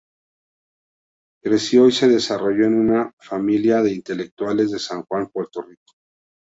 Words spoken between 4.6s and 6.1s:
de San Juan, Puerto Rico.